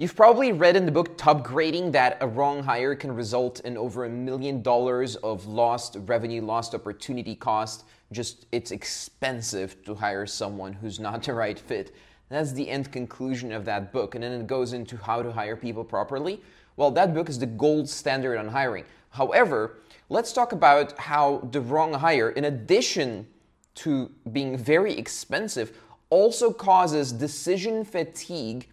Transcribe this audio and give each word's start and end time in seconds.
You've 0.00 0.16
probably 0.16 0.52
read 0.52 0.76
in 0.76 0.86
the 0.86 0.92
book 0.92 1.18
Topgrading 1.18 1.92
that 1.92 2.16
a 2.22 2.26
wrong 2.26 2.62
hire 2.62 2.94
can 2.94 3.12
result 3.12 3.60
in 3.60 3.76
over 3.76 4.06
a 4.06 4.08
million 4.08 4.62
dollars 4.62 5.16
of 5.16 5.44
lost 5.44 5.98
revenue, 6.06 6.40
lost 6.40 6.74
opportunity 6.74 7.34
cost. 7.36 7.84
Just 8.10 8.46
it's 8.50 8.70
expensive 8.70 9.84
to 9.84 9.94
hire 9.94 10.24
someone 10.24 10.72
who's 10.72 10.98
not 10.98 11.22
the 11.22 11.34
right 11.34 11.58
fit. 11.58 11.94
That's 12.30 12.52
the 12.52 12.66
end 12.66 12.90
conclusion 12.90 13.52
of 13.52 13.66
that 13.66 13.92
book. 13.92 14.14
And 14.14 14.24
then 14.24 14.32
it 14.40 14.46
goes 14.46 14.72
into 14.72 14.96
how 14.96 15.22
to 15.22 15.30
hire 15.30 15.54
people 15.54 15.84
properly. 15.84 16.40
Well, 16.78 16.90
that 16.92 17.12
book 17.12 17.28
is 17.28 17.38
the 17.38 17.44
gold 17.44 17.86
standard 17.86 18.38
on 18.38 18.48
hiring. 18.48 18.86
However, 19.10 19.80
let's 20.08 20.32
talk 20.32 20.52
about 20.52 20.96
how 20.98 21.46
the 21.52 21.60
wrong 21.60 21.92
hire, 21.92 22.30
in 22.30 22.46
addition 22.46 23.26
to 23.74 24.10
being 24.32 24.56
very 24.56 24.96
expensive, 24.96 25.76
also 26.08 26.54
causes 26.54 27.12
decision 27.12 27.84
fatigue 27.84 28.66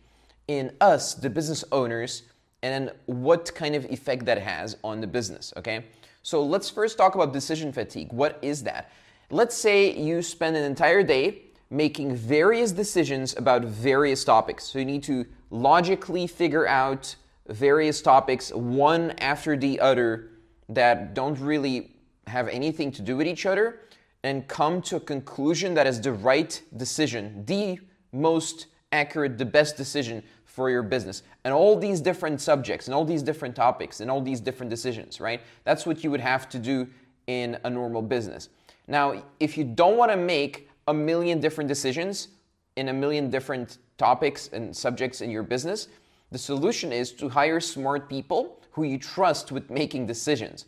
in 0.47 0.71
us, 0.81 1.13
the 1.13 1.29
business 1.29 1.63
owners, 1.71 2.23
and 2.63 2.91
what 3.05 3.53
kind 3.53 3.75
of 3.75 3.85
effect 3.85 4.25
that 4.25 4.39
has 4.39 4.77
on 4.83 5.01
the 5.01 5.07
business, 5.07 5.53
okay? 5.57 5.85
So 6.23 6.43
let's 6.43 6.69
first 6.69 6.97
talk 6.97 7.15
about 7.15 7.33
decision 7.33 7.71
fatigue. 7.71 8.11
What 8.11 8.39
is 8.41 8.63
that? 8.63 8.91
Let's 9.29 9.55
say 9.55 9.95
you 9.95 10.21
spend 10.21 10.55
an 10.55 10.63
entire 10.63 11.03
day 11.03 11.43
making 11.69 12.15
various 12.15 12.71
decisions 12.71 13.35
about 13.37 13.63
various 13.65 14.23
topics. 14.23 14.63
So 14.63 14.79
you 14.79 14.85
need 14.85 15.03
to 15.03 15.25
logically 15.49 16.25
figure 16.27 16.67
out 16.67 17.15
various 17.47 18.01
topics, 18.01 18.51
one 18.53 19.11
after 19.19 19.57
the 19.57 19.79
other, 19.79 20.29
that 20.69 21.13
don't 21.13 21.39
really 21.39 21.95
have 22.27 22.47
anything 22.49 22.91
to 22.91 23.01
do 23.01 23.15
with 23.15 23.27
each 23.27 23.45
other, 23.45 23.81
and 24.23 24.47
come 24.47 24.81
to 24.81 24.97
a 24.97 24.99
conclusion 24.99 25.73
that 25.75 25.87
is 25.87 26.01
the 26.01 26.11
right 26.11 26.61
decision, 26.75 27.43
the 27.45 27.79
most 28.11 28.67
accurate, 28.91 29.37
the 29.37 29.45
best 29.45 29.77
decision 29.77 30.23
for 30.57 30.71
your 30.71 30.81
business. 30.81 31.21
And 31.43 31.53
all 31.53 31.77
these 31.77 32.01
different 32.01 32.41
subjects 32.41 32.87
and 32.87 32.95
all 32.95 33.05
these 33.05 33.21
different 33.21 33.55
topics 33.55 33.99
and 33.99 34.09
all 34.09 34.19
these 34.19 34.39
different 34.39 34.71
decisions, 34.71 35.21
right? 35.21 35.39
That's 35.65 35.85
what 35.85 36.03
you 36.03 36.09
would 36.09 36.19
have 36.19 36.49
to 36.49 36.57
do 36.57 36.87
in 37.27 37.59
a 37.63 37.69
normal 37.69 38.01
business. 38.01 38.49
Now, 38.87 39.21
if 39.39 39.55
you 39.55 39.63
don't 39.63 39.97
want 39.97 40.09
to 40.09 40.17
make 40.17 40.67
a 40.87 40.93
million 40.95 41.39
different 41.39 41.67
decisions 41.67 42.29
in 42.75 42.89
a 42.89 42.93
million 42.93 43.29
different 43.29 43.77
topics 43.99 44.49
and 44.51 44.75
subjects 44.75 45.21
in 45.21 45.29
your 45.29 45.43
business, 45.43 45.89
the 46.31 46.39
solution 46.39 46.91
is 46.91 47.11
to 47.11 47.29
hire 47.29 47.59
smart 47.59 48.09
people 48.09 48.59
who 48.71 48.81
you 48.81 48.97
trust 48.97 49.51
with 49.51 49.69
making 49.69 50.07
decisions. 50.07 50.65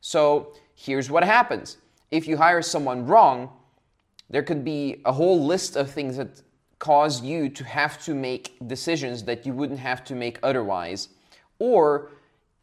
So 0.00 0.54
here's 0.76 1.10
what 1.10 1.24
happens 1.24 1.78
if 2.12 2.28
you 2.28 2.36
hire 2.36 2.62
someone 2.62 3.06
wrong, 3.06 3.50
there 4.30 4.44
could 4.44 4.64
be 4.64 5.02
a 5.04 5.10
whole 5.10 5.44
list 5.44 5.74
of 5.74 5.90
things 5.90 6.16
that 6.16 6.42
cause 6.82 7.22
you 7.22 7.48
to 7.48 7.62
have 7.62 8.02
to 8.02 8.12
make 8.12 8.56
decisions 8.66 9.22
that 9.22 9.46
you 9.46 9.52
wouldn't 9.52 9.78
have 9.78 10.02
to 10.02 10.16
make 10.16 10.40
otherwise. 10.42 11.10
Or 11.60 12.10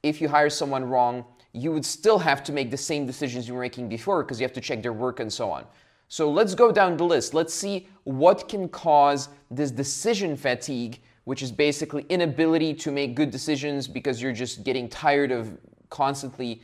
if 0.03 0.19
you 0.19 0.27
hire 0.27 0.49
someone 0.49 0.83
wrong, 0.83 1.23
you 1.53 1.71
would 1.71 1.85
still 1.85 2.19
have 2.19 2.43
to 2.43 2.51
make 2.51 2.69
the 2.69 2.75
same 2.75 3.05
decisions 3.05 3.47
you 3.47 3.53
were 3.53 3.61
making 3.61 3.87
before 3.87 4.21
because 4.21 4.37
you 4.37 4.43
have 4.43 4.51
to 4.51 4.59
check 4.59 4.83
their 4.83 4.91
work 4.91 5.21
and 5.21 5.31
so 5.31 5.49
on. 5.49 5.63
So 6.09 6.29
let's 6.29 6.53
go 6.53 6.69
down 6.69 6.97
the 6.97 7.05
list. 7.05 7.33
Let's 7.33 7.53
see 7.53 7.87
what 8.03 8.49
can 8.49 8.67
cause 8.67 9.29
this 9.49 9.71
decision 9.71 10.35
fatigue, 10.35 10.99
which 11.23 11.41
is 11.41 11.49
basically 11.49 12.05
inability 12.09 12.73
to 12.73 12.91
make 12.91 13.15
good 13.15 13.31
decisions 13.31 13.87
because 13.87 14.21
you're 14.21 14.33
just 14.33 14.65
getting 14.65 14.89
tired 14.89 15.31
of 15.31 15.57
constantly 15.89 16.61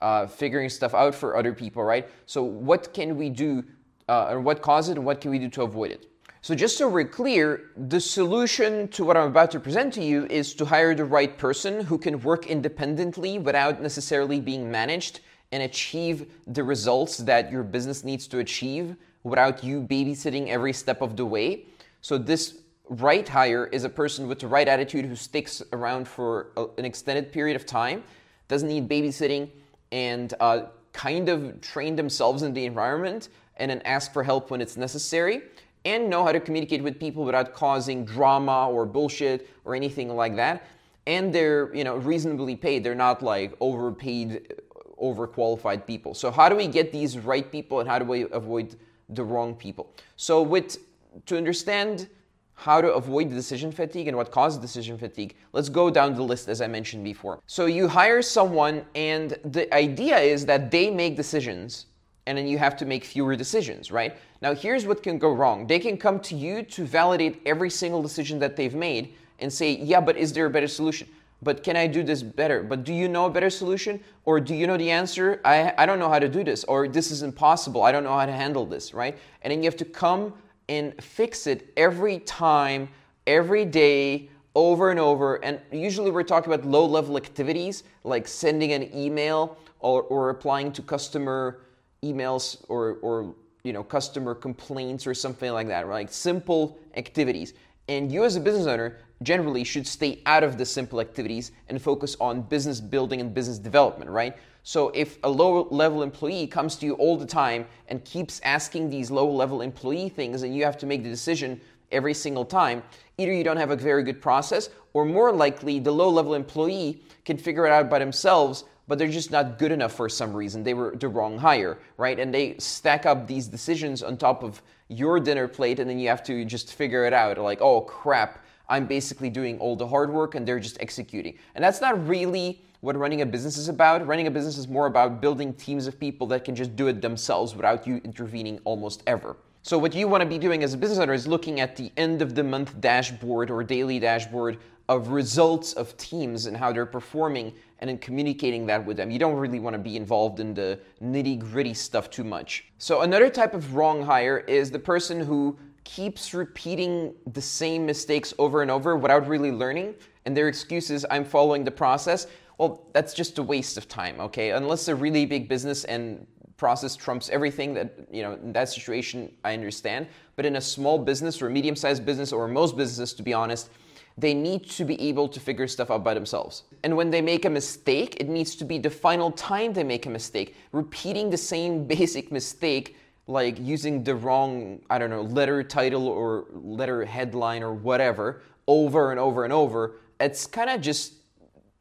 uh, 0.00 0.28
figuring 0.28 0.68
stuff 0.68 0.94
out 0.94 1.12
for 1.12 1.36
other 1.36 1.52
people, 1.52 1.82
right? 1.82 2.08
So 2.26 2.44
what 2.44 2.94
can 2.94 3.16
we 3.16 3.30
do, 3.30 3.64
uh, 4.08 4.28
or 4.28 4.40
what 4.40 4.62
causes 4.62 4.90
it, 4.90 4.96
and 4.98 5.04
what 5.04 5.20
can 5.20 5.32
we 5.32 5.40
do 5.40 5.48
to 5.48 5.62
avoid 5.62 5.90
it? 5.90 6.13
So 6.44 6.54
just 6.54 6.76
so 6.76 6.86
we're 6.90 7.04
clear, 7.04 7.70
the 7.74 7.98
solution 7.98 8.88
to 8.88 9.02
what 9.02 9.16
I'm 9.16 9.28
about 9.28 9.50
to 9.52 9.60
present 9.60 9.94
to 9.94 10.04
you 10.04 10.26
is 10.26 10.52
to 10.56 10.66
hire 10.66 10.94
the 10.94 11.06
right 11.06 11.38
person 11.38 11.80
who 11.80 11.96
can 11.96 12.20
work 12.20 12.48
independently 12.48 13.38
without 13.38 13.80
necessarily 13.80 14.40
being 14.40 14.70
managed 14.70 15.20
and 15.52 15.62
achieve 15.62 16.30
the 16.46 16.62
results 16.62 17.16
that 17.16 17.50
your 17.50 17.62
business 17.62 18.04
needs 18.04 18.26
to 18.28 18.40
achieve 18.40 18.94
without 19.22 19.64
you 19.64 19.80
babysitting 19.84 20.48
every 20.48 20.74
step 20.74 21.00
of 21.00 21.16
the 21.16 21.24
way. 21.24 21.64
So 22.02 22.18
this 22.18 22.58
right 22.90 23.26
hire 23.26 23.68
is 23.68 23.84
a 23.84 23.88
person 23.88 24.28
with 24.28 24.40
the 24.40 24.46
right 24.46 24.68
attitude 24.68 25.06
who 25.06 25.16
sticks 25.16 25.62
around 25.72 26.06
for 26.06 26.50
a, 26.58 26.66
an 26.76 26.84
extended 26.84 27.32
period 27.32 27.56
of 27.56 27.64
time, 27.64 28.04
doesn't 28.48 28.68
need 28.68 28.86
babysitting, 28.86 29.48
and 29.92 30.34
uh, 30.40 30.64
kind 30.92 31.30
of 31.30 31.62
train 31.62 31.96
themselves 31.96 32.42
in 32.42 32.52
the 32.52 32.66
environment 32.66 33.30
and 33.56 33.70
then 33.70 33.80
ask 33.86 34.12
for 34.12 34.22
help 34.22 34.50
when 34.50 34.60
it's 34.60 34.76
necessary 34.76 35.40
and 35.84 36.08
know 36.08 36.24
how 36.24 36.32
to 36.32 36.40
communicate 36.40 36.82
with 36.82 36.98
people 36.98 37.24
without 37.24 37.54
causing 37.54 38.04
drama 38.04 38.68
or 38.68 38.86
bullshit 38.86 39.48
or 39.64 39.74
anything 39.74 40.08
like 40.14 40.36
that. 40.36 40.66
And 41.06 41.34
they're, 41.34 41.74
you 41.74 41.84
know, 41.84 41.96
reasonably 41.96 42.56
paid. 42.56 42.82
They're 42.82 42.94
not 42.94 43.22
like 43.22 43.54
overpaid, 43.60 44.54
overqualified 45.02 45.86
people. 45.86 46.14
So 46.14 46.30
how 46.30 46.48
do 46.48 46.56
we 46.56 46.66
get 46.66 46.92
these 46.92 47.18
right 47.18 47.50
people 47.50 47.80
and 47.80 47.88
how 47.88 47.98
do 47.98 48.06
we 48.06 48.22
avoid 48.30 48.76
the 49.10 49.22
wrong 49.22 49.54
people? 49.54 49.92
So 50.16 50.40
with 50.40 50.78
to 51.26 51.36
understand 51.36 52.08
how 52.54 52.80
to 52.80 52.92
avoid 52.94 53.28
decision 53.30 53.70
fatigue 53.70 54.08
and 54.08 54.16
what 54.16 54.30
causes 54.30 54.58
decision 54.58 54.96
fatigue, 54.96 55.36
let's 55.52 55.68
go 55.68 55.90
down 55.90 56.14
the 56.14 56.22
list 56.22 56.48
as 56.48 56.60
I 56.60 56.68
mentioned 56.68 57.04
before. 57.04 57.40
So 57.46 57.66
you 57.66 57.88
hire 57.88 58.22
someone 58.22 58.84
and 58.94 59.36
the 59.44 59.72
idea 59.74 60.18
is 60.18 60.46
that 60.46 60.70
they 60.70 60.90
make 60.90 61.16
decisions 61.16 61.86
and 62.26 62.38
then 62.38 62.46
you 62.46 62.58
have 62.58 62.76
to 62.78 62.86
make 62.86 63.04
fewer 63.04 63.36
decisions, 63.36 63.90
right? 63.90 64.16
Now, 64.40 64.54
here's 64.54 64.86
what 64.86 65.02
can 65.02 65.18
go 65.18 65.32
wrong. 65.32 65.66
They 65.66 65.78
can 65.78 65.96
come 65.96 66.20
to 66.20 66.34
you 66.34 66.62
to 66.62 66.84
validate 66.84 67.42
every 67.44 67.70
single 67.70 68.02
decision 68.02 68.38
that 68.38 68.56
they've 68.56 68.74
made 68.74 69.14
and 69.40 69.52
say, 69.52 69.72
yeah, 69.72 70.00
but 70.00 70.16
is 70.16 70.32
there 70.32 70.46
a 70.46 70.50
better 70.50 70.68
solution? 70.68 71.08
But 71.42 71.62
can 71.62 71.76
I 71.76 71.86
do 71.86 72.02
this 72.02 72.22
better? 72.22 72.62
But 72.62 72.84
do 72.84 72.94
you 72.94 73.08
know 73.08 73.26
a 73.26 73.30
better 73.30 73.50
solution? 73.50 74.00
Or 74.24 74.40
do 74.40 74.54
you 74.54 74.66
know 74.66 74.78
the 74.78 74.90
answer? 74.90 75.40
I, 75.44 75.74
I 75.76 75.84
don't 75.84 75.98
know 75.98 76.08
how 76.08 76.18
to 76.18 76.28
do 76.28 76.42
this. 76.42 76.64
Or 76.64 76.88
this 76.88 77.10
is 77.10 77.22
impossible. 77.22 77.82
I 77.82 77.92
don't 77.92 78.04
know 78.04 78.16
how 78.18 78.24
to 78.24 78.32
handle 78.32 78.64
this, 78.64 78.94
right? 78.94 79.18
And 79.42 79.50
then 79.50 79.62
you 79.62 79.66
have 79.66 79.76
to 79.78 79.84
come 79.84 80.32
and 80.70 80.94
fix 81.02 81.46
it 81.46 81.70
every 81.76 82.20
time, 82.20 82.88
every 83.26 83.66
day, 83.66 84.30
over 84.54 84.90
and 84.90 84.98
over. 84.98 85.44
And 85.44 85.60
usually 85.70 86.10
we're 86.10 86.22
talking 86.22 86.52
about 86.52 86.66
low 86.66 86.86
level 86.86 87.18
activities 87.18 87.84
like 88.04 88.26
sending 88.26 88.72
an 88.72 88.94
email 88.96 89.58
or, 89.80 90.02
or 90.04 90.26
replying 90.26 90.72
to 90.72 90.82
customer 90.82 91.58
emails 92.04 92.64
or, 92.68 92.98
or 93.02 93.34
you 93.62 93.72
know, 93.72 93.82
customer 93.82 94.34
complaints 94.34 95.06
or 95.06 95.14
something 95.14 95.52
like 95.52 95.68
that, 95.68 95.86
right? 95.86 96.06
Like 96.06 96.12
simple 96.12 96.78
activities. 96.96 97.54
And 97.88 98.10
you 98.12 98.24
as 98.24 98.36
a 98.36 98.40
business 98.40 98.66
owner 98.66 98.98
generally 99.22 99.64
should 99.64 99.86
stay 99.86 100.20
out 100.26 100.42
of 100.42 100.58
the 100.58 100.66
simple 100.66 101.00
activities 101.00 101.52
and 101.68 101.80
focus 101.80 102.16
on 102.20 102.42
business 102.42 102.80
building 102.80 103.20
and 103.20 103.32
business 103.32 103.58
development, 103.58 104.10
right? 104.10 104.36
So 104.62 104.90
if 104.90 105.18
a 105.24 105.28
low 105.28 105.68
level 105.70 106.02
employee 106.02 106.46
comes 106.46 106.76
to 106.76 106.86
you 106.86 106.94
all 106.94 107.16
the 107.16 107.26
time 107.26 107.66
and 107.88 108.04
keeps 108.04 108.40
asking 108.44 108.90
these 108.90 109.10
low 109.10 109.30
level 109.30 109.60
employee 109.60 110.08
things 110.08 110.42
and 110.42 110.54
you 110.54 110.64
have 110.64 110.78
to 110.78 110.86
make 110.86 111.02
the 111.02 111.10
decision 111.10 111.60
every 111.92 112.14
single 112.14 112.44
time, 112.44 112.82
either 113.18 113.32
you 113.32 113.44
don't 113.44 113.58
have 113.58 113.70
a 113.70 113.76
very 113.76 114.02
good 114.02 114.20
process 114.20 114.70
or 114.94 115.04
more 115.04 115.32
likely 115.32 115.78
the 115.78 115.90
low 115.90 116.08
level 116.08 116.34
employee 116.34 117.02
can 117.24 117.36
figure 117.36 117.66
it 117.66 117.72
out 117.72 117.90
by 117.90 117.98
themselves 117.98 118.64
but 118.86 118.98
they're 118.98 119.08
just 119.08 119.30
not 119.30 119.58
good 119.58 119.72
enough 119.72 119.92
for 119.92 120.08
some 120.08 120.34
reason. 120.34 120.62
They 120.62 120.74
were 120.74 120.94
the 120.96 121.08
wrong 121.08 121.38
hire, 121.38 121.78
right? 121.96 122.18
And 122.18 122.32
they 122.32 122.56
stack 122.58 123.06
up 123.06 123.26
these 123.26 123.46
decisions 123.46 124.02
on 124.02 124.16
top 124.16 124.42
of 124.42 124.62
your 124.88 125.18
dinner 125.18 125.48
plate, 125.48 125.80
and 125.80 125.88
then 125.88 125.98
you 125.98 126.08
have 126.08 126.22
to 126.24 126.44
just 126.44 126.74
figure 126.74 127.04
it 127.04 127.12
out 127.12 127.38
like, 127.38 127.60
oh 127.60 127.80
crap, 127.80 128.44
I'm 128.68 128.86
basically 128.86 129.30
doing 129.30 129.58
all 129.58 129.76
the 129.76 129.86
hard 129.86 130.12
work 130.12 130.34
and 130.34 130.46
they're 130.46 130.60
just 130.60 130.80
executing. 130.80 131.38
And 131.54 131.62
that's 131.62 131.80
not 131.80 132.06
really 132.08 132.62
what 132.80 132.96
running 132.96 133.22
a 133.22 133.26
business 133.26 133.56
is 133.56 133.68
about. 133.68 134.06
Running 134.06 134.26
a 134.26 134.30
business 134.30 134.58
is 134.58 134.68
more 134.68 134.86
about 134.86 135.20
building 135.20 135.54
teams 135.54 135.86
of 135.86 135.98
people 135.98 136.26
that 136.28 136.44
can 136.44 136.54
just 136.54 136.76
do 136.76 136.86
it 136.88 137.00
themselves 137.00 137.54
without 137.54 137.86
you 137.86 138.00
intervening 138.04 138.58
almost 138.64 139.02
ever. 139.06 139.36
So, 139.62 139.78
what 139.78 139.94
you 139.94 140.06
want 140.08 140.22
to 140.22 140.28
be 140.28 140.36
doing 140.36 140.62
as 140.62 140.74
a 140.74 140.76
business 140.76 140.98
owner 140.98 141.14
is 141.14 141.26
looking 141.26 141.60
at 141.60 141.74
the 141.76 141.90
end 141.96 142.20
of 142.20 142.34
the 142.34 142.44
month 142.44 142.78
dashboard 142.82 143.50
or 143.50 143.64
daily 143.64 143.98
dashboard 143.98 144.58
of 144.88 145.08
results 145.08 145.72
of 145.72 145.96
teams 145.96 146.46
and 146.46 146.56
how 146.56 146.72
they're 146.72 146.86
performing 146.86 147.52
and 147.78 147.88
in 147.88 147.98
communicating 147.98 148.66
that 148.66 148.84
with 148.84 148.96
them. 148.96 149.10
You 149.10 149.18
don't 149.18 149.36
really 149.36 149.60
want 149.60 149.74
to 149.74 149.78
be 149.78 149.96
involved 149.96 150.40
in 150.40 150.54
the 150.54 150.78
nitty 151.02 151.38
gritty 151.38 151.74
stuff 151.74 152.10
too 152.10 152.24
much. 152.24 152.66
So, 152.78 153.02
another 153.02 153.30
type 153.30 153.54
of 153.54 153.74
wrong 153.74 154.02
hire 154.02 154.38
is 154.38 154.70
the 154.70 154.78
person 154.78 155.20
who 155.20 155.58
keeps 155.84 156.32
repeating 156.32 157.14
the 157.32 157.42
same 157.42 157.84
mistakes 157.84 158.32
over 158.38 158.62
and 158.62 158.70
over 158.70 158.96
without 158.96 159.28
really 159.28 159.52
learning, 159.52 159.94
and 160.24 160.36
their 160.36 160.48
excuse 160.48 160.90
is, 160.90 161.06
I'm 161.10 161.24
following 161.24 161.64
the 161.64 161.70
process. 161.70 162.26
Well, 162.56 162.86
that's 162.92 163.14
just 163.14 163.38
a 163.38 163.42
waste 163.42 163.76
of 163.76 163.88
time, 163.88 164.20
okay? 164.20 164.52
Unless 164.52 164.88
a 164.88 164.94
really 164.94 165.26
big 165.26 165.48
business 165.48 165.84
and 165.84 166.26
process 166.56 166.94
trumps 166.94 167.28
everything 167.30 167.74
that 167.74 167.92
you 168.12 168.22
know 168.22 168.34
in 168.34 168.52
that 168.52 168.68
situation 168.68 169.30
i 169.44 169.52
understand 169.52 170.06
but 170.36 170.46
in 170.46 170.54
a 170.56 170.60
small 170.60 170.98
business 170.98 171.42
or 171.42 171.50
medium-sized 171.50 172.06
business 172.06 172.32
or 172.32 172.46
most 172.46 172.76
businesses 172.76 173.12
to 173.12 173.24
be 173.24 173.34
honest 173.34 173.70
they 174.16 174.32
need 174.32 174.68
to 174.70 174.84
be 174.84 175.00
able 175.08 175.28
to 175.28 175.40
figure 175.40 175.66
stuff 175.66 175.90
out 175.90 176.04
by 176.04 176.14
themselves. 176.14 176.64
And 176.84 176.96
when 176.96 177.10
they 177.10 177.20
make 177.20 177.44
a 177.44 177.50
mistake, 177.50 178.16
it 178.20 178.28
needs 178.28 178.54
to 178.56 178.64
be 178.64 178.78
the 178.78 178.90
final 178.90 179.32
time 179.32 179.72
they 179.72 179.82
make 179.82 180.06
a 180.06 180.10
mistake. 180.10 180.54
Repeating 180.72 181.30
the 181.30 181.36
same 181.36 181.84
basic 181.96 182.30
mistake, 182.30 182.96
like 183.26 183.58
using 183.58 184.04
the 184.04 184.14
wrong, 184.14 184.80
I 184.88 184.98
don't 184.98 185.10
know, 185.10 185.22
letter 185.22 185.62
title 185.62 186.06
or 186.06 186.46
letter 186.52 187.04
headline 187.04 187.62
or 187.62 187.72
whatever, 187.72 188.42
over 188.68 189.10
and 189.10 189.18
over 189.18 189.44
and 189.44 189.52
over, 189.52 189.96
it's 190.20 190.46
kind 190.46 190.70
of 190.70 190.80
just 190.80 191.14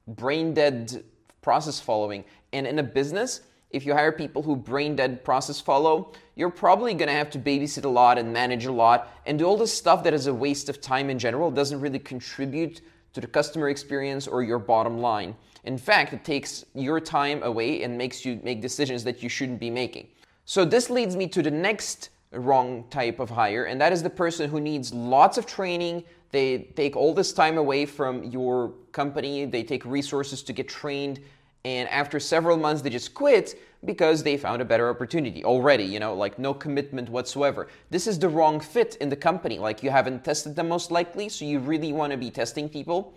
brain 0.08 0.54
dead 0.54 1.04
process 1.42 1.80
following. 1.80 2.24
And 2.52 2.66
in 2.66 2.80
a 2.80 2.84
business, 2.84 3.42
if 3.74 3.86
you 3.86 3.94
hire 3.94 4.12
people 4.12 4.44
who 4.44 4.56
brain 4.56 4.96
dead 4.96 5.24
process 5.24 5.60
follow, 5.60 6.12
you're 6.36 6.52
probably 6.52 6.94
gonna 6.94 7.12
have 7.12 7.32
to 7.32 7.40
babysit 7.40 7.84
a 7.84 7.90
lot 7.90 8.18
and 8.18 8.32
manage 8.32 8.66
a 8.66 8.72
lot 8.72 9.12
and 9.26 9.40
do 9.40 9.46
all 9.46 9.58
this 9.58 9.74
stuff 9.74 10.04
that 10.04 10.14
is 10.14 10.28
a 10.28 10.34
waste 10.34 10.70
of 10.70 10.80
time 10.80 11.10
in 11.10 11.20
general, 11.20 11.52
doesn't 11.52 11.82
really 11.82 12.00
contribute 12.00 12.82
to 13.14 13.20
the 13.20 13.28
customer 13.28 13.70
experience 13.70 14.28
or 14.28 14.44
your 14.44 14.60
bottom 14.60 15.00
line. 15.00 15.36
In 15.66 15.78
fact, 15.78 16.14
it 16.14 16.24
takes 16.24 16.66
your 16.76 17.00
time 17.00 17.42
away 17.44 17.84
and 17.84 17.98
makes 17.98 18.26
you 18.26 18.40
make 18.44 18.62
decisions 18.62 19.04
that 19.06 19.24
you 19.24 19.30
shouldn't 19.30 19.60
be 19.60 19.70
making. 19.70 20.08
So, 20.46 20.66
this 20.66 20.90
leads 20.90 21.16
me 21.16 21.28
to 21.28 21.42
the 21.42 21.52
next 21.52 22.10
wrong 22.32 22.84
type 22.90 23.20
of 23.20 23.30
hire, 23.30 23.66
and 23.66 23.80
that 23.80 23.94
is 23.94 24.04
the 24.04 24.10
person 24.10 24.50
who 24.50 24.60
needs 24.60 24.94
lots 24.94 25.38
of 25.38 25.46
training. 25.46 26.04
They 26.32 26.70
take 26.76 26.96
all 26.96 27.14
this 27.14 27.32
time 27.32 27.58
away 27.58 27.86
from 27.86 28.24
your 28.26 28.74
company, 28.92 29.46
they 29.46 29.64
take 29.64 29.86
resources 29.86 30.44
to 30.44 30.54
get 30.54 30.68
trained, 30.68 31.22
and 31.66 31.88
after 31.90 32.20
several 32.20 32.58
months, 32.58 32.82
they 32.82 32.90
just 32.90 33.14
quit 33.14 33.58
because 33.86 34.22
they 34.22 34.36
found 34.36 34.62
a 34.62 34.66
better 34.66 34.90
opportunity 34.90 35.46
already, 35.46 35.86
you 35.86 36.00
know, 36.00 36.14
like 36.14 36.38
no 36.38 36.54
commitment 36.54 37.08
whatsoever. 37.10 37.70
This 37.90 38.06
is 38.06 38.20
the 38.20 38.28
wrong 38.28 38.60
fit 38.60 38.98
in 39.00 39.08
the 39.08 39.16
company. 39.16 39.60
Like 39.60 39.82
you 39.82 39.90
haven't 39.90 40.26
tested 40.26 40.58
them 40.58 40.68
most 40.68 40.92
likely, 40.92 41.30
so 41.30 41.46
you 41.46 41.60
really 41.60 41.94
want 41.94 42.12
to 42.12 42.18
be 42.18 42.30
testing 42.30 42.68
people 42.68 43.14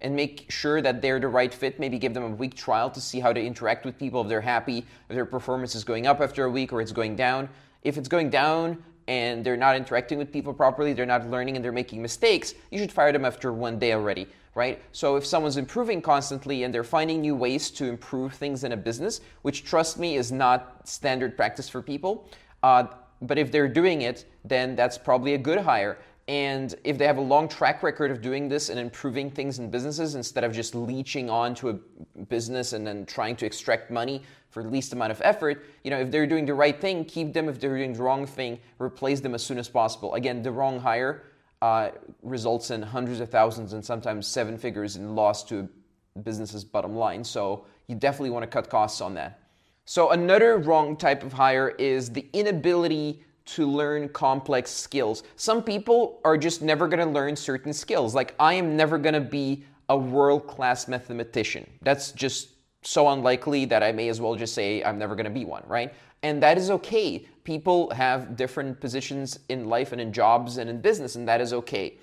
and 0.00 0.14
make 0.14 0.46
sure 0.48 0.80
that 0.80 1.02
they're 1.02 1.18
the 1.18 1.26
right 1.26 1.52
fit. 1.52 1.80
Maybe 1.80 1.98
give 1.98 2.14
them 2.14 2.22
a 2.22 2.28
week 2.28 2.54
trial 2.54 2.88
to 2.90 3.00
see 3.00 3.18
how 3.18 3.32
they 3.32 3.44
interact 3.44 3.84
with 3.84 3.98
people, 3.98 4.22
if 4.22 4.28
they're 4.28 4.40
happy, 4.40 4.78
if 4.78 5.14
their 5.16 5.26
performance 5.26 5.74
is 5.74 5.82
going 5.82 6.06
up 6.06 6.20
after 6.20 6.44
a 6.44 6.50
week 6.50 6.72
or 6.72 6.80
it's 6.80 6.92
going 6.92 7.16
down. 7.16 7.48
If 7.82 7.96
it's 7.98 8.08
going 8.08 8.30
down 8.30 8.82
and 9.08 9.42
they're 9.42 9.56
not 9.56 9.74
interacting 9.74 10.18
with 10.18 10.30
people 10.30 10.52
properly, 10.52 10.92
they're 10.92 11.06
not 11.06 11.28
learning 11.28 11.56
and 11.56 11.64
they're 11.64 11.72
making 11.72 12.00
mistakes, 12.00 12.54
you 12.70 12.78
should 12.78 12.92
fire 12.92 13.10
them 13.10 13.24
after 13.24 13.54
one 13.54 13.78
day 13.78 13.94
already, 13.94 14.28
right? 14.54 14.80
So 14.92 15.16
if 15.16 15.24
someone's 15.24 15.56
improving 15.56 16.02
constantly 16.02 16.62
and 16.62 16.72
they're 16.72 16.84
finding 16.84 17.22
new 17.22 17.34
ways 17.34 17.70
to 17.72 17.86
improve 17.86 18.34
things 18.34 18.64
in 18.64 18.72
a 18.72 18.76
business, 18.76 19.22
which 19.42 19.64
trust 19.64 19.98
me 19.98 20.16
is 20.16 20.30
not 20.30 20.86
standard 20.86 21.36
practice 21.36 21.70
for 21.70 21.80
people, 21.80 22.28
uh, 22.62 22.84
but 23.22 23.38
if 23.38 23.50
they're 23.50 23.68
doing 23.68 24.02
it, 24.02 24.26
then 24.44 24.76
that's 24.76 24.98
probably 24.98 25.34
a 25.34 25.38
good 25.38 25.58
hire. 25.58 25.98
And 26.28 26.74
if 26.84 26.98
they 26.98 27.06
have 27.06 27.16
a 27.16 27.22
long 27.22 27.48
track 27.48 27.82
record 27.82 28.10
of 28.10 28.20
doing 28.20 28.50
this 28.50 28.68
and 28.68 28.78
improving 28.78 29.30
things 29.30 29.58
in 29.58 29.70
businesses 29.70 30.14
instead 30.14 30.44
of 30.44 30.52
just 30.52 30.74
leeching 30.74 31.30
onto 31.30 31.70
a 31.70 32.22
business 32.24 32.74
and 32.74 32.86
then 32.86 33.06
trying 33.06 33.34
to 33.36 33.46
extract 33.46 33.90
money 33.90 34.22
for 34.50 34.62
the 34.62 34.68
least 34.68 34.92
amount 34.92 35.10
of 35.10 35.22
effort, 35.24 35.64
you 35.84 35.90
know, 35.90 35.98
if 35.98 36.10
they're 36.10 36.26
doing 36.26 36.44
the 36.44 36.52
right 36.52 36.78
thing, 36.78 37.04
keep 37.06 37.32
them. 37.32 37.48
If 37.48 37.58
they're 37.58 37.76
doing 37.78 37.94
the 37.94 38.02
wrong 38.02 38.26
thing, 38.26 38.58
replace 38.78 39.20
them 39.20 39.34
as 39.34 39.42
soon 39.42 39.58
as 39.58 39.70
possible. 39.70 40.14
Again, 40.14 40.42
the 40.42 40.52
wrong 40.52 40.78
hire 40.78 41.24
uh, 41.62 41.90
results 42.22 42.70
in 42.70 42.82
hundreds 42.82 43.20
of 43.20 43.30
thousands 43.30 43.72
and 43.72 43.82
sometimes 43.82 44.26
seven 44.26 44.58
figures 44.58 44.96
in 44.96 45.14
loss 45.14 45.42
to 45.44 45.66
a 46.14 46.18
business's 46.18 46.62
bottom 46.62 46.94
line. 46.94 47.24
So 47.24 47.64
you 47.86 47.94
definitely 47.94 48.30
want 48.30 48.42
to 48.42 48.48
cut 48.48 48.68
costs 48.68 49.00
on 49.00 49.14
that. 49.14 49.40
So 49.86 50.10
another 50.10 50.58
wrong 50.58 50.94
type 50.94 51.22
of 51.22 51.32
hire 51.32 51.70
is 51.70 52.10
the 52.10 52.28
inability 52.34 53.24
to 53.48 53.66
learn 53.66 54.08
complex 54.10 54.70
skills. 54.70 55.22
Some 55.36 55.62
people 55.62 56.20
are 56.24 56.36
just 56.36 56.60
never 56.60 56.86
going 56.86 57.06
to 57.06 57.12
learn 57.12 57.34
certain 57.34 57.72
skills. 57.72 58.14
Like, 58.14 58.34
I 58.38 58.54
am 58.54 58.76
never 58.76 58.98
going 58.98 59.14
to 59.14 59.20
be 59.20 59.64
a 59.88 59.96
world 59.96 60.46
class 60.46 60.86
mathematician. 60.86 61.68
That's 61.80 62.12
just 62.12 62.50
so 62.82 63.08
unlikely 63.08 63.64
that 63.66 63.82
I 63.82 63.90
may 63.90 64.08
as 64.08 64.20
well 64.20 64.34
just 64.34 64.54
say 64.54 64.84
I'm 64.84 64.98
never 64.98 65.14
going 65.14 65.24
to 65.24 65.30
be 65.30 65.44
one, 65.46 65.62
right? 65.66 65.94
And 66.22 66.42
that 66.42 66.58
is 66.58 66.70
okay. 66.70 67.26
People 67.44 67.90
have 67.90 68.36
different 68.36 68.80
positions 68.80 69.38
in 69.48 69.68
life 69.68 69.92
and 69.92 70.00
in 70.00 70.12
jobs 70.12 70.58
and 70.58 70.68
in 70.68 70.80
business, 70.80 71.16
and 71.16 71.26
that 71.26 71.40
is 71.40 71.52
okay. 71.52 71.94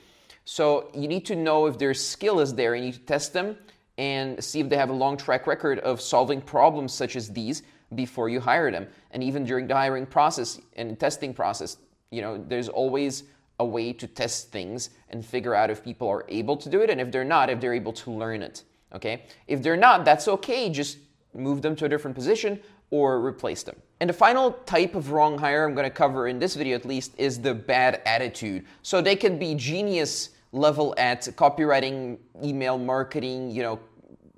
So, 0.46 0.90
you 0.94 1.08
need 1.08 1.26
to 1.26 1.36
know 1.36 1.68
if 1.68 1.78
their 1.78 1.94
skill 1.94 2.40
is 2.40 2.54
there, 2.54 2.74
and 2.74 2.86
you 2.86 2.92
need 2.92 3.00
to 3.00 3.06
test 3.06 3.34
them 3.34 3.58
and 3.98 4.44
see 4.44 4.60
if 4.60 4.70
they 4.70 4.78
have 4.78 4.90
a 4.90 4.94
long 4.94 5.16
track 5.16 5.48
record 5.48 5.80
of 5.80 6.02
solving 6.02 6.42
problems 6.42 6.94
such 6.94 7.16
as 7.16 7.30
these 7.30 7.64
before 7.94 8.30
you 8.30 8.40
hire 8.40 8.72
them. 8.72 8.88
And 9.12 9.24
even 9.24 9.46
during 9.46 9.68
the 9.68 9.76
hiring 9.76 10.06
process 10.06 10.60
and 10.76 11.00
testing 11.00 11.34
process, 11.34 11.78
you 12.12 12.22
know, 12.22 12.44
there's 12.48 12.70
always 12.70 13.24
a 13.60 13.66
way 13.66 13.94
to 13.94 14.08
test 14.08 14.52
things 14.52 14.90
and 15.10 15.26
figure 15.26 15.56
out 15.56 15.70
if 15.70 15.84
people 15.84 16.10
are 16.10 16.26
able 16.28 16.58
to 16.58 16.70
do 16.70 16.82
it 16.82 16.90
and 16.90 17.00
if 17.00 17.12
they're 17.12 17.24
not, 17.24 17.50
if 17.50 17.60
they're 17.60 17.74
able 17.74 17.94
to 17.94 18.12
learn 18.12 18.42
it. 18.42 18.64
Okay? 18.94 19.24
If 19.48 19.62
they're 19.62 19.78
not, 19.78 20.06
that's 20.06 20.28
okay. 20.28 20.70
Just 20.70 20.98
move 21.34 21.62
them 21.62 21.76
to 21.78 21.86
a 21.86 21.90
different 21.90 22.16
position 22.16 22.60
or 22.92 23.20
replace 23.26 23.64
them. 23.64 23.76
And 24.00 24.10
the 24.10 24.14
final 24.14 24.52
type 24.66 24.96
of 24.96 25.12
wrong 25.12 25.38
hire 25.38 25.68
I'm 25.68 25.74
going 25.74 25.86
to 25.86 25.96
cover 25.96 26.28
in 26.28 26.40
this 26.40 26.56
video 26.56 26.76
at 26.76 26.86
least 26.86 27.14
is 27.18 27.40
the 27.40 27.54
bad 27.54 28.02
attitude. 28.06 28.66
So 28.82 29.02
they 29.02 29.16
can 29.16 29.40
be 29.40 29.56
genius 29.56 30.30
level 30.52 30.94
at 30.98 31.22
copywriting, 31.36 32.18
email 32.44 32.78
marketing, 32.78 33.52
you 33.52 33.64
know, 33.64 33.80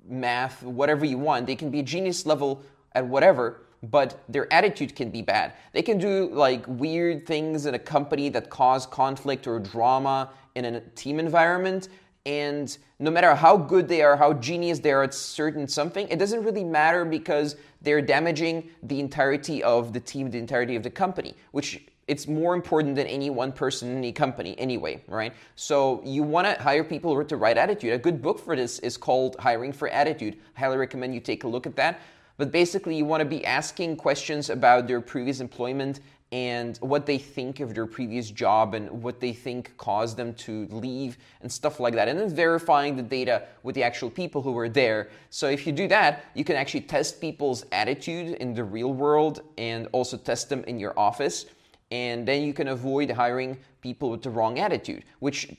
math, 0.08 0.62
whatever 0.62 1.04
you 1.04 1.18
want. 1.18 1.46
They 1.46 1.56
can 1.56 1.70
be 1.70 1.82
genius 1.82 2.26
level 2.26 2.62
at 2.98 3.06
whatever, 3.06 3.62
but 3.82 4.20
their 4.28 4.52
attitude 4.52 4.96
can 4.96 5.10
be 5.10 5.22
bad. 5.22 5.52
They 5.72 5.82
can 5.82 5.98
do 5.98 6.28
like 6.32 6.64
weird 6.66 7.26
things 7.26 7.66
in 7.66 7.74
a 7.74 7.78
company 7.78 8.28
that 8.30 8.50
cause 8.50 8.86
conflict 8.86 9.46
or 9.46 9.58
drama 9.60 10.30
in 10.54 10.64
a 10.64 10.80
team 10.80 11.20
environment. 11.20 11.88
And 12.26 12.76
no 12.98 13.10
matter 13.10 13.34
how 13.34 13.56
good 13.56 13.88
they 13.88 14.02
are, 14.02 14.16
how 14.16 14.32
genius 14.34 14.80
they 14.80 14.90
are 14.90 15.04
at 15.04 15.14
certain 15.14 15.68
something, 15.68 16.08
it 16.08 16.18
doesn't 16.18 16.42
really 16.42 16.64
matter 16.64 17.04
because 17.04 17.56
they're 17.80 18.02
damaging 18.02 18.68
the 18.82 18.98
entirety 18.98 19.62
of 19.62 19.92
the 19.92 20.00
team, 20.00 20.30
the 20.30 20.38
entirety 20.38 20.74
of 20.74 20.82
the 20.82 20.90
company, 20.90 21.34
which 21.52 21.80
it's 22.08 22.26
more 22.26 22.54
important 22.54 22.96
than 22.96 23.06
any 23.06 23.30
one 23.30 23.52
person 23.52 23.90
in 23.90 23.98
any 23.98 24.12
company 24.12 24.58
anyway, 24.58 25.00
right? 25.06 25.32
So 25.54 26.02
you 26.04 26.22
want 26.22 26.46
to 26.48 26.60
hire 26.60 26.82
people 26.82 27.14
with 27.14 27.28
the 27.28 27.36
right 27.36 27.56
attitude. 27.56 27.92
A 27.92 27.98
good 27.98 28.20
book 28.20 28.40
for 28.40 28.56
this 28.56 28.78
is 28.80 28.96
called 28.96 29.36
Hiring 29.38 29.72
for 29.72 29.88
Attitude. 29.88 30.38
Highly 30.54 30.78
recommend 30.78 31.14
you 31.14 31.20
take 31.20 31.44
a 31.44 31.48
look 31.48 31.66
at 31.66 31.76
that. 31.76 32.00
But 32.38 32.52
basically, 32.52 32.96
you 32.96 33.04
want 33.04 33.20
to 33.20 33.28
be 33.28 33.44
asking 33.44 33.96
questions 33.96 34.48
about 34.48 34.86
their 34.86 35.00
previous 35.00 35.40
employment 35.40 36.00
and 36.30 36.76
what 36.78 37.06
they 37.06 37.18
think 37.18 37.60
of 37.60 37.74
their 37.74 37.86
previous 37.86 38.30
job 38.30 38.74
and 38.74 38.90
what 39.02 39.18
they 39.18 39.32
think 39.32 39.74
caused 39.76 40.16
them 40.16 40.34
to 40.34 40.66
leave 40.70 41.16
and 41.40 41.50
stuff 41.50 41.80
like 41.80 41.94
that. 41.94 42.06
And 42.06 42.18
then 42.18 42.28
verifying 42.28 42.96
the 42.96 43.02
data 43.02 43.46
with 43.62 43.74
the 43.74 43.82
actual 43.82 44.10
people 44.10 44.42
who 44.42 44.52
were 44.52 44.68
there. 44.68 45.08
So 45.30 45.48
if 45.48 45.66
you 45.66 45.72
do 45.72 45.88
that, 45.88 46.26
you 46.34 46.44
can 46.44 46.56
actually 46.56 46.82
test 46.82 47.20
people's 47.20 47.64
attitude 47.72 48.36
in 48.36 48.54
the 48.54 48.62
real 48.62 48.92
world 48.92 49.40
and 49.56 49.88
also 49.92 50.16
test 50.16 50.50
them 50.50 50.64
in 50.64 50.78
your 50.78 50.98
office. 50.98 51.46
And 51.90 52.28
then 52.28 52.42
you 52.42 52.52
can 52.52 52.68
avoid 52.68 53.10
hiring 53.10 53.58
people 53.80 54.10
with 54.10 54.22
the 54.22 54.30
wrong 54.30 54.58
attitude, 54.58 55.04
which 55.20 55.56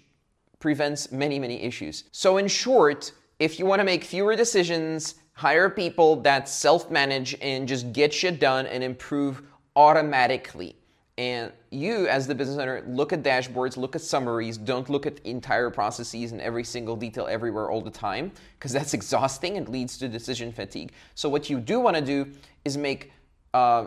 prevents 0.59 1.11
many, 1.11 1.39
many 1.39 1.61
issues. 1.63 2.03
So, 2.11 2.37
in 2.37 2.47
short, 2.47 3.11
if 3.39 3.57
you 3.57 3.65
want 3.65 3.79
to 3.79 3.85
make 3.85 4.03
fewer 4.03 4.35
decisions, 4.35 5.15
hire 5.39 5.69
people 5.69 6.17
that 6.17 6.49
self 6.49 6.91
manage 6.91 7.33
and 7.41 7.65
just 7.65 7.93
get 7.93 8.13
shit 8.13 8.41
done 8.41 8.65
and 8.65 8.83
improve 8.83 9.41
automatically. 9.73 10.75
And 11.17 11.53
you, 11.71 12.07
as 12.07 12.27
the 12.27 12.35
business 12.35 12.57
owner, 12.57 12.83
look 12.87 13.13
at 13.13 13.23
dashboards, 13.23 13.77
look 13.77 13.95
at 13.95 14.01
summaries, 14.01 14.57
don't 14.57 14.89
look 14.89 15.05
at 15.05 15.19
entire 15.19 15.69
processes 15.69 16.33
and 16.33 16.41
every 16.41 16.65
single 16.65 16.97
detail 16.97 17.25
everywhere 17.27 17.71
all 17.71 17.79
the 17.79 17.89
time, 17.89 18.33
because 18.57 18.73
that's 18.73 18.93
exhausting 18.99 19.55
and 19.55 19.69
leads 19.69 19.97
to 19.99 20.09
decision 20.09 20.51
fatigue. 20.51 20.91
So, 21.15 21.29
what 21.29 21.49
you 21.49 21.61
do 21.61 21.79
want 21.79 21.95
to 21.95 22.01
do 22.03 22.29
is 22.65 22.77
make 22.77 23.13
uh, 23.53 23.85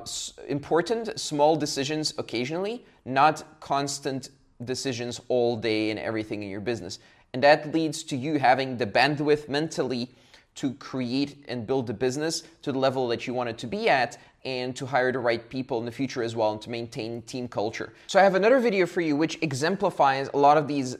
important 0.48 1.20
small 1.20 1.54
decisions 1.54 2.14
occasionally, 2.16 2.86
not 3.04 3.44
constant 3.60 4.30
decisions 4.64 5.20
all 5.28 5.56
day 5.56 5.90
and 5.90 5.98
everything 5.98 6.42
in 6.42 6.48
your 6.48 6.62
business. 6.62 6.98
And 7.34 7.42
that 7.42 7.74
leads 7.74 8.02
to 8.04 8.16
you 8.16 8.38
having 8.38 8.78
the 8.78 8.86
bandwidth 8.86 9.50
mentally 9.50 10.14
to 10.56 10.74
create 10.74 11.44
and 11.48 11.66
build 11.66 11.86
the 11.86 11.94
business 11.94 12.44
to 12.62 12.72
the 12.72 12.78
level 12.78 13.08
that 13.08 13.26
you 13.26 13.34
want 13.34 13.48
it 13.48 13.58
to 13.58 13.66
be 13.66 13.88
at 13.88 14.18
and 14.44 14.74
to 14.76 14.84
hire 14.84 15.12
the 15.12 15.18
right 15.18 15.48
people 15.48 15.78
in 15.78 15.84
the 15.84 15.92
future 15.92 16.22
as 16.22 16.34
well 16.34 16.52
and 16.52 16.60
to 16.62 16.70
maintain 16.70 17.22
team 17.22 17.48
culture. 17.48 17.92
So 18.06 18.18
I 18.18 18.22
have 18.22 18.34
another 18.34 18.58
video 18.58 18.86
for 18.86 19.00
you 19.00 19.16
which 19.16 19.38
exemplifies 19.40 20.28
a 20.34 20.38
lot 20.38 20.56
of 20.56 20.66
these 20.66 20.96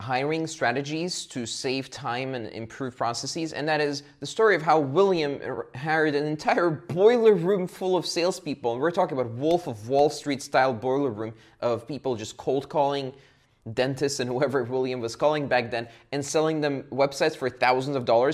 hiring 0.00 0.46
strategies 0.46 1.24
to 1.24 1.46
save 1.46 1.88
time 1.88 2.34
and 2.34 2.48
improve 2.48 2.96
processes, 2.96 3.52
and 3.52 3.68
that 3.68 3.80
is 3.80 4.02
the 4.18 4.26
story 4.26 4.56
of 4.56 4.62
how 4.62 4.78
William 4.78 5.40
hired 5.76 6.14
an 6.16 6.26
entire 6.26 6.68
boiler 6.68 7.34
room 7.34 7.68
full 7.68 7.96
of 7.96 8.04
salespeople. 8.04 8.72
And 8.72 8.80
we're 8.80 8.90
talking 8.90 9.16
about 9.18 9.32
Wolf 9.32 9.68
of 9.68 9.88
Wall 9.88 10.10
Street 10.10 10.42
style 10.42 10.74
boiler 10.74 11.10
room 11.10 11.32
of 11.60 11.86
people 11.86 12.16
just 12.16 12.36
cold 12.36 12.68
calling 12.68 13.12
dentists 13.72 14.20
and 14.20 14.28
whoever 14.28 14.62
William 14.64 15.00
was 15.00 15.16
calling 15.16 15.46
back 15.46 15.70
then 15.70 15.88
and 16.12 16.24
selling 16.24 16.60
them 16.60 16.82
websites 16.90 17.34
for 17.36 17.48
thousands 17.48 17.96
of 17.96 18.04
dollars 18.04 18.32